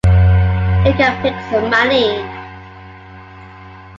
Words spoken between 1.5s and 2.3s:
some money